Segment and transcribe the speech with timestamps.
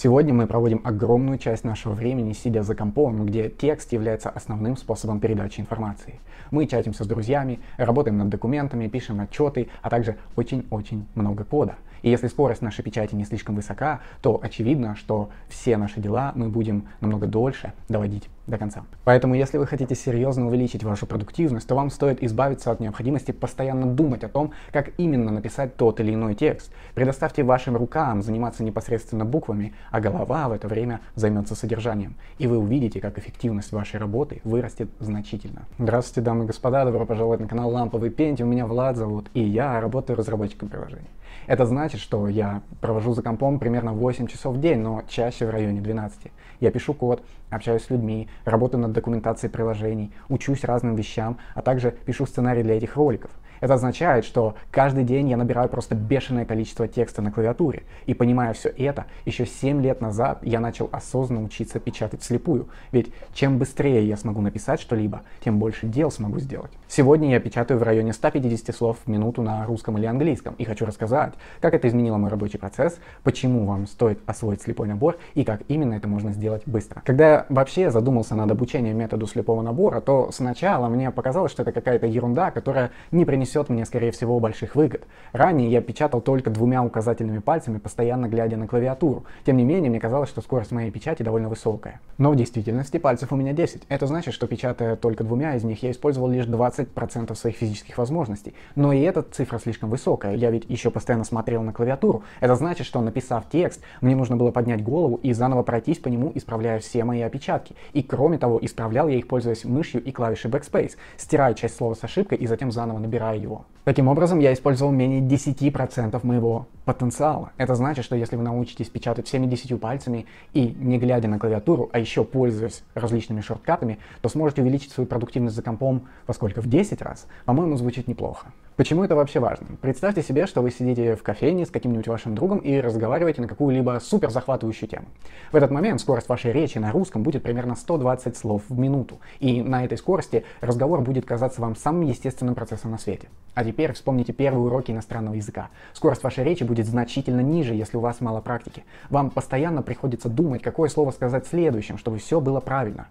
[0.00, 5.18] Сегодня мы проводим огромную часть нашего времени, сидя за компом, где текст является основным способом
[5.18, 6.20] передачи информации.
[6.52, 11.74] Мы чатимся с друзьями, работаем над документами, пишем отчеты, а также очень-очень много кода.
[12.02, 16.48] И если скорость нашей печати не слишком высока, то очевидно, что все наши дела мы
[16.48, 18.84] будем намного дольше доводить до конца.
[19.04, 23.86] Поэтому, если вы хотите серьезно увеличить вашу продуктивность, то вам стоит избавиться от необходимости постоянно
[23.86, 26.72] думать о том, как именно написать тот или иной текст.
[26.94, 32.16] Предоставьте вашим рукам заниматься непосредственно буквами, а голова в это время займется содержанием.
[32.38, 35.66] И вы увидите, как эффективность вашей работы вырастет значительно.
[35.78, 38.42] Здравствуйте, дамы и господа, добро пожаловать на канал Ламповый Пенти.
[38.42, 41.08] У меня Влад зовут, и я работаю разработчиком приложений.
[41.46, 45.50] Это значит, что я провожу за компом примерно 8 часов в день, но чаще в
[45.50, 46.30] районе 12.
[46.60, 51.90] Я пишу код, общаюсь с людьми, работаю над документацией приложений, учусь разным вещам, а также
[51.90, 53.30] пишу сценарий для этих роликов.
[53.60, 57.82] Это означает, что каждый день я набираю просто бешеное количество текста на клавиатуре.
[58.06, 62.68] И понимая все это, еще 7 лет назад я начал осознанно учиться печатать вслепую.
[62.92, 66.70] Ведь чем быстрее я смогу написать что-либо, тем больше дел смогу сделать.
[66.88, 70.54] Сегодня я печатаю в районе 150 слов в минуту на русском или английском.
[70.58, 75.18] И хочу рассказать, как это изменило мой рабочий процесс, почему вам стоит освоить слепой набор
[75.34, 77.02] и как именно это можно сделать быстро.
[77.04, 81.72] Когда я вообще задумался над обучением методу слепого набора, то сначала мне показалось, что это
[81.72, 85.04] какая-то ерунда, которая не принесет принесет мне, скорее всего, больших выгод.
[85.32, 89.24] Ранее я печатал только двумя указательными пальцами, постоянно глядя на клавиатуру.
[89.46, 92.00] Тем не менее, мне казалось, что скорость моей печати довольно высокая.
[92.18, 93.84] Но в действительности пальцев у меня 10.
[93.88, 98.54] Это значит, что печатая только двумя из них, я использовал лишь 20% своих физических возможностей.
[98.76, 100.34] Но и эта цифра слишком высокая.
[100.34, 102.22] Я ведь еще постоянно смотрел на клавиатуру.
[102.40, 106.32] Это значит, что написав текст, мне нужно было поднять голову и заново пройтись по нему,
[106.34, 107.74] исправляя все мои опечатки.
[107.94, 112.04] И кроме того, исправлял я их, пользуясь мышью и клавишей Backspace, стирая часть слова с
[112.04, 113.64] ошибкой и затем заново набирая его.
[113.84, 117.52] Таким образом, я использовал менее 10% моего потенциала.
[117.56, 121.88] Это значит, что если вы научитесь печатать всеми 10 пальцами и не глядя на клавиатуру,
[121.92, 126.60] а еще пользуясь различными шорткатами, то сможете увеличить свою продуктивность за компом во сколько?
[126.60, 127.26] В 10 раз?
[127.46, 128.48] По-моему, звучит неплохо.
[128.78, 129.66] Почему это вообще важно?
[129.80, 133.98] Представьте себе, что вы сидите в кофейне с каким-нибудь вашим другом и разговариваете на какую-либо
[134.00, 135.06] супер захватывающую тему.
[135.50, 139.18] В этот момент скорость вашей речи на русском будет примерно 120 слов в минуту.
[139.40, 143.26] И на этой скорости разговор будет казаться вам самым естественным процессом на свете.
[143.54, 145.70] А теперь вспомните первые уроки иностранного языка.
[145.92, 148.84] Скорость вашей речи будет значительно ниже, если у вас мало практики.
[149.10, 153.08] Вам постоянно приходится думать, какое слово сказать следующим, чтобы все было правильно.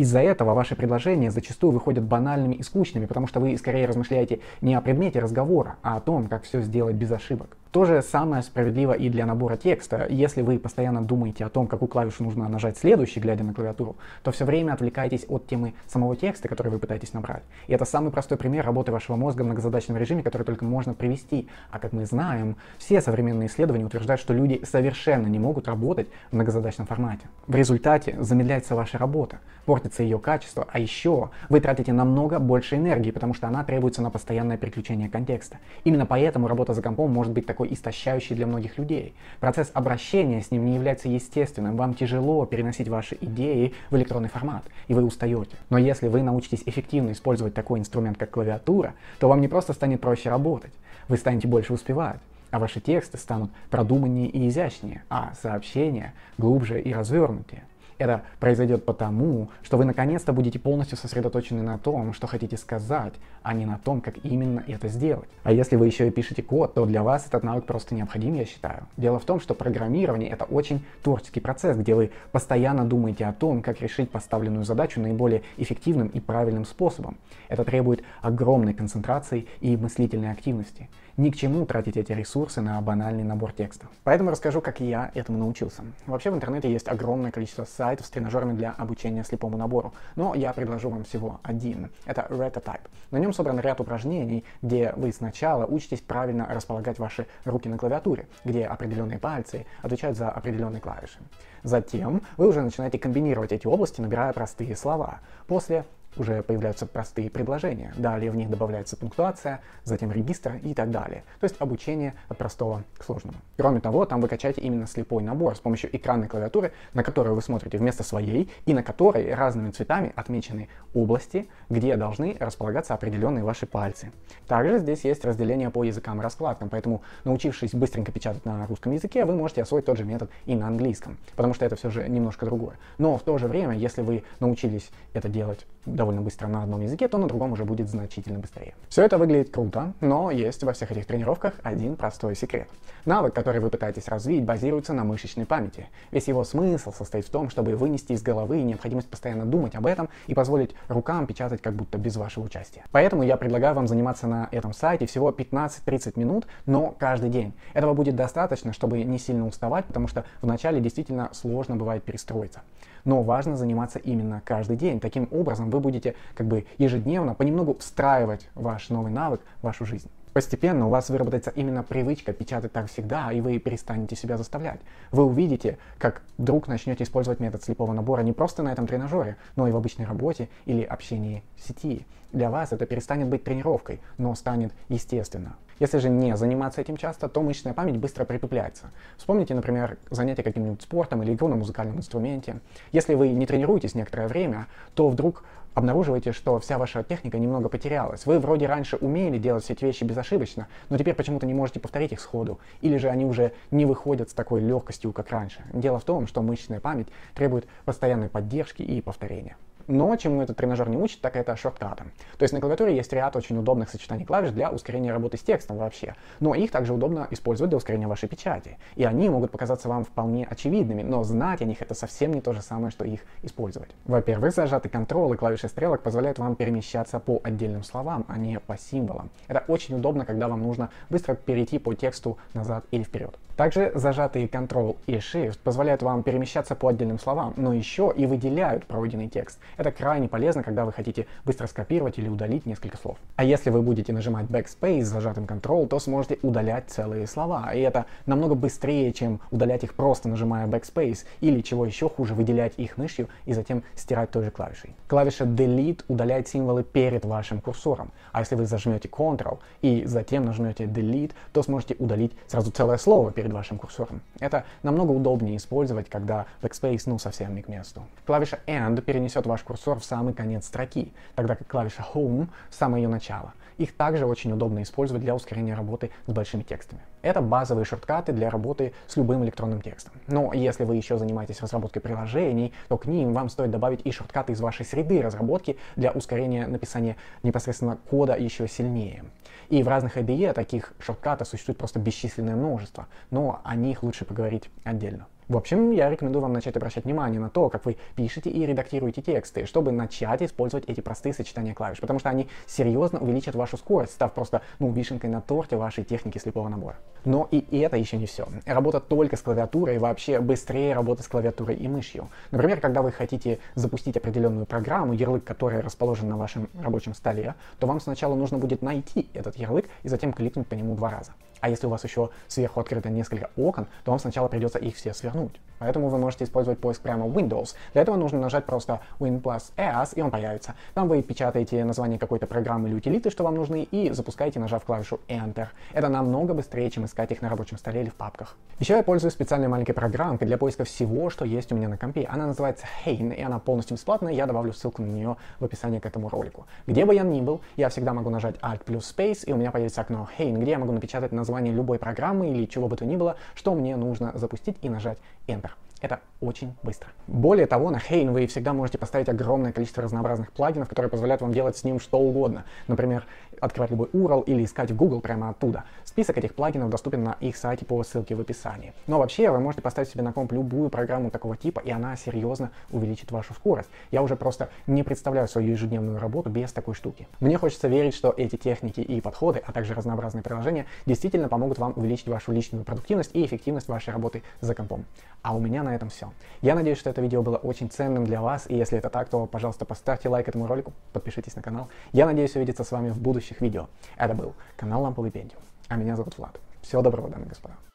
[0.00, 4.74] Из-за этого ваши предложения зачастую выходят банальными и скучными, потому что вы скорее размышляете не
[4.74, 7.58] о предмете разговора, а о том, как все сделать без ошибок.
[7.72, 10.04] То же самое справедливо и для набора текста.
[10.10, 14.32] Если вы постоянно думаете о том, какую клавишу нужно нажать следующий, глядя на клавиатуру, то
[14.32, 17.44] все время отвлекаетесь от темы самого текста, который вы пытаетесь набрать.
[17.68, 21.46] И это самый простой пример работы вашего мозга в многозадачном режиме, который только можно привести.
[21.70, 26.34] А как мы знаем, все современные исследования утверждают, что люди совершенно не могут работать в
[26.34, 27.28] многозадачном формате.
[27.46, 33.12] В результате замедляется ваша работа, портится ее качество, а еще вы тратите намного больше энергии,
[33.12, 35.58] потому что она требуется на постоянное переключение контекста.
[35.84, 39.12] Именно поэтому работа за компом может быть такой такой истощающий для многих людей.
[39.38, 41.76] Процесс обращения с ним не является естественным.
[41.76, 45.56] Вам тяжело переносить ваши идеи в электронный формат, и вы устаете.
[45.68, 50.00] Но если вы научитесь эффективно использовать такой инструмент, как клавиатура, то вам не просто станет
[50.00, 50.72] проще работать,
[51.08, 52.20] вы станете больше успевать
[52.52, 57.62] а ваши тексты станут продуманнее и изящнее, а сообщения глубже и развернутее.
[58.00, 63.12] Это произойдет потому, что вы наконец-то будете полностью сосредоточены на том, что хотите сказать,
[63.42, 65.28] а не на том, как именно это сделать.
[65.42, 68.46] А если вы еще и пишете код, то для вас этот навык просто необходим, я
[68.46, 68.84] считаю.
[68.96, 73.60] Дело в том, что программирование это очень творческий процесс, где вы постоянно думаете о том,
[73.60, 77.18] как решить поставленную задачу наиболее эффективным и правильным способом.
[77.48, 80.88] Это требует огромной концентрации и мыслительной активности.
[81.16, 83.90] Ни к чему тратить эти ресурсы на банальный набор текстов.
[84.04, 85.82] Поэтому расскажу, как я этому научился.
[86.06, 90.34] Вообще в интернете есть огромное количество сайтов, сайтов с тренажерами для обучения слепому набору, но
[90.36, 91.90] я предложу вам всего один.
[92.06, 92.86] Это Retatype.
[93.10, 98.28] На нем собран ряд упражнений, где вы сначала учитесь правильно располагать ваши руки на клавиатуре,
[98.44, 101.18] где определенные пальцы отвечают за определенные клавиши.
[101.64, 105.18] Затем вы уже начинаете комбинировать эти области, набирая простые слова.
[105.48, 105.84] После
[106.16, 107.92] уже появляются простые предложения.
[107.96, 111.24] Далее в них добавляется пунктуация, затем регистр и так далее.
[111.40, 113.38] То есть обучение от простого к сложному.
[113.56, 117.42] Кроме того, там вы качаете именно слепой набор с помощью экранной клавиатуры, на которую вы
[117.42, 123.66] смотрите вместо своей и на которой разными цветами отмечены области, где должны располагаться определенные ваши
[123.66, 124.12] пальцы.
[124.48, 129.24] Также здесь есть разделение по языкам и раскладкам, поэтому научившись быстренько печатать на русском языке,
[129.24, 132.46] вы можете освоить тот же метод и на английском, потому что это все же немножко
[132.46, 132.76] другое.
[132.98, 135.66] Но в то же время, если вы научились это делать
[136.00, 138.74] довольно быстро на одном языке, то на другом уже будет значительно быстрее.
[138.88, 142.68] Все это выглядит круто, но есть во всех этих тренировках один простой секрет.
[143.04, 145.88] Навык, который вы пытаетесь развить, базируется на мышечной памяти.
[146.10, 150.08] Весь его смысл состоит в том, чтобы вынести из головы необходимость постоянно думать об этом
[150.26, 152.84] и позволить рукам печатать как будто без вашего участия.
[152.92, 157.52] Поэтому я предлагаю вам заниматься на этом сайте всего 15-30 минут, но каждый день.
[157.74, 162.62] Этого будет достаточно, чтобы не сильно уставать, потому что вначале действительно сложно бывает перестроиться.
[163.04, 165.00] Но важно заниматься именно каждый день.
[165.00, 165.89] Таким образом вы будете
[166.34, 170.10] как бы ежедневно понемногу встраивать ваш новый навык в вашу жизнь.
[170.32, 174.80] Постепенно у вас выработается именно привычка печатать так всегда, и вы перестанете себя заставлять.
[175.10, 179.66] Вы увидите, как вдруг начнете использовать метод слепого набора не просто на этом тренажере, но
[179.66, 182.06] и в обычной работе или общении в сети.
[182.32, 185.56] Для вас это перестанет быть тренировкой, но станет естественно.
[185.80, 188.90] Если же не заниматься этим часто, то мышечная память быстро притупляется.
[189.16, 192.60] Вспомните, например, занятие каким-нибудь спортом или игру на музыкальном инструменте.
[192.92, 195.42] Если вы не тренируетесь некоторое время, то вдруг
[195.72, 198.26] обнаруживаете, что вся ваша техника немного потерялась.
[198.26, 202.12] Вы вроде раньше умели делать все эти вещи безошибочно, но теперь почему-то не можете повторить
[202.12, 205.62] их сходу, или же они уже не выходят с такой легкостью, как раньше.
[205.72, 209.56] Дело в том, что мышечная память требует постоянной поддержки и повторения.
[209.86, 212.12] Но чему этот тренажер не учит, так это шорткатам.
[212.38, 215.78] То есть на клавиатуре есть ряд очень удобных сочетаний клавиш для ускорения работы с текстом
[215.78, 216.14] вообще.
[216.40, 218.78] Но их также удобно использовать для ускорения вашей печати.
[218.96, 222.52] И они могут показаться вам вполне очевидными, но знать о них это совсем не то
[222.52, 223.90] же самое, что их использовать.
[224.04, 228.76] Во-первых, зажатый контроль и клавиши стрелок позволяют вам перемещаться по отдельным словам, а не по
[228.76, 229.30] символам.
[229.48, 233.36] Это очень удобно, когда вам нужно быстро перейти по тексту назад или вперед.
[233.60, 238.86] Также зажатые Ctrl и Shift позволяют вам перемещаться по отдельным словам, но еще и выделяют
[238.86, 239.58] пройденный текст.
[239.76, 243.18] Это крайне полезно, когда вы хотите быстро скопировать или удалить несколько слов.
[243.36, 247.70] А если вы будете нажимать Backspace с зажатым Ctrl, то сможете удалять целые слова.
[247.74, 252.72] И это намного быстрее, чем удалять их просто нажимая Backspace, или чего еще хуже, выделять
[252.78, 254.94] их мышью и затем стирать той же клавишей.
[255.06, 258.10] Клавиша Delete удаляет символы перед вашим курсором.
[258.32, 263.32] А если вы зажмете Ctrl и затем нажмете Delete, то сможете удалить сразу целое слово
[263.32, 264.20] перед перед вашим курсором.
[264.40, 268.02] Это намного удобнее использовать, когда backspace ну совсем не к месту.
[268.26, 273.02] Клавиша End перенесет ваш курсор в самый конец строки, тогда как клавиша Home в самое
[273.02, 273.52] ее начало.
[273.80, 277.00] Их также очень удобно использовать для ускорения работы с большими текстами.
[277.22, 280.12] Это базовые шорткаты для работы с любым электронным текстом.
[280.26, 284.52] Но если вы еще занимаетесь разработкой приложений, то к ним вам стоит добавить и шорткаты
[284.52, 289.24] из вашей среды разработки для ускорения написания непосредственно кода еще сильнее.
[289.70, 294.68] И в разных IDE таких шорткатов существует просто бесчисленное множество, но о них лучше поговорить
[294.84, 295.26] отдельно.
[295.50, 299.20] В общем, я рекомендую вам начать обращать внимание на то, как вы пишете и редактируете
[299.20, 304.12] тексты, чтобы начать использовать эти простые сочетания клавиш, потому что они серьезно увеличат вашу скорость,
[304.12, 306.98] став просто, ну, вишенкой на торте вашей техники слепого набора.
[307.24, 308.46] Но и это еще не все.
[308.64, 312.28] Работа только с клавиатурой вообще быстрее работы с клавиатурой и мышью.
[312.52, 317.88] Например, когда вы хотите запустить определенную программу, ярлык которой расположен на вашем рабочем столе, то
[317.88, 321.32] вам сначала нужно будет найти этот ярлык и затем кликнуть по нему два раза.
[321.60, 325.14] А если у вас еще сверху открыто несколько окон, то вам сначала придется их все
[325.14, 325.60] свернуть.
[325.80, 327.74] Поэтому вы можете использовать поиск прямо в Windows.
[327.94, 330.74] Для этого нужно нажать просто Win plus S, и он появится.
[330.94, 335.20] Там вы печатаете название какой-то программы или утилиты, что вам нужны, и запускаете, нажав клавишу
[335.26, 335.68] Enter.
[335.94, 338.56] Это намного быстрее, чем искать их на рабочем столе или в папках.
[338.78, 342.28] Еще я пользуюсь специальной маленькой программкой для поиска всего, что есть у меня на компе.
[342.30, 344.34] Она называется Hain, и она полностью бесплатная.
[344.34, 346.66] Я добавлю ссылку на нее в описании к этому ролику.
[346.86, 349.70] Где бы я ни был, я всегда могу нажать Alt плюс Space, и у меня
[349.70, 353.16] появится окно Hain, где я могу напечатать название любой программы или чего бы то ни
[353.16, 355.69] было, что мне нужно запустить и нажать Enter.
[356.00, 357.10] Это очень быстро.
[357.26, 361.52] Более того, на Hain вы всегда можете поставить огромное количество разнообразных плагинов, которые позволяют вам
[361.52, 362.64] делать с ним что угодно.
[362.88, 363.26] Например,
[363.60, 365.84] открывать любой URL или искать в Google прямо оттуда.
[366.04, 368.92] Список этих плагинов доступен на их сайте по ссылке в описании.
[369.06, 372.70] Но вообще вы можете поставить себе на комп любую программу такого типа, и она серьезно
[372.90, 373.88] увеличит вашу скорость.
[374.10, 377.28] Я уже просто не представляю свою ежедневную работу без такой штуки.
[377.40, 381.92] Мне хочется верить, что эти техники и подходы, а также разнообразные приложения действительно помогут вам
[381.96, 385.04] увеличить вашу личную продуктивность и эффективность вашей работы за компом.
[385.42, 386.32] А у меня на этом все.
[386.60, 389.46] Я надеюсь, что это видео было очень ценным для вас, и если это так, то,
[389.46, 391.88] пожалуйста, поставьте лайк этому ролику, подпишитесь на канал.
[392.12, 393.88] Я надеюсь увидеться с вами в будущих видео.
[394.16, 396.58] Это был канал Ламповый Пентиум, а меня зовут Влад.
[396.82, 397.89] Всего доброго, дамы и господа.